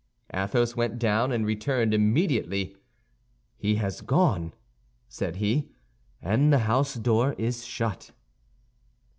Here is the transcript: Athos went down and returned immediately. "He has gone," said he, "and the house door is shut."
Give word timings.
Athos 0.33 0.75
went 0.75 0.97
down 0.97 1.31
and 1.31 1.45
returned 1.45 1.93
immediately. 1.93 2.75
"He 3.55 3.75
has 3.75 4.01
gone," 4.01 4.55
said 5.07 5.35
he, 5.35 5.69
"and 6.23 6.51
the 6.51 6.57
house 6.65 6.95
door 6.95 7.33
is 7.37 7.63
shut." 7.63 8.09